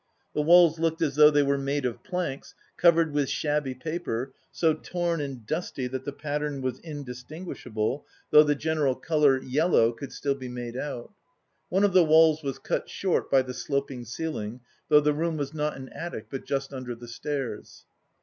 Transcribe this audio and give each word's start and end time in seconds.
The 0.33 0.41
walls 0.41 0.79
looked 0.79 1.03
as 1.03 1.13
though 1.15 1.29
they 1.29 1.43
were 1.43 1.59
made 1.59 1.85
of 1.85 2.01
planks, 2.03 2.55
covered 2.75 3.13
with 3.13 3.29
shabby 3.29 3.75
paper, 3.75 4.33
so 4.51 4.73
torn 4.73 5.21
and 5.21 5.45
dusty 5.45 5.85
that 5.85 6.05
the 6.05 6.11
pattern 6.11 6.63
was 6.63 6.79
indistinguishable, 6.79 8.07
though 8.31 8.41
the 8.43 8.55
general 8.55 8.95
colour 8.95 9.39
yellow 9.39 9.91
could 9.91 10.11
still 10.11 10.33
be 10.33 10.49
made 10.49 10.75
out. 10.75 11.13
One 11.69 11.83
of 11.83 11.93
the 11.93 12.03
walls 12.03 12.41
was 12.41 12.57
cut 12.57 12.89
short 12.89 13.29
by 13.29 13.43
the 13.43 13.53
sloping 13.53 14.03
ceiling, 14.05 14.61
though 14.89 15.01
the 15.01 15.13
room 15.13 15.37
was 15.37 15.53
not 15.53 15.75
an 15.77 15.89
attic 15.89 16.29
but 16.31 16.45
just 16.47 16.73
under 16.73 16.95
the 16.95 17.07
stairs. 17.07 17.85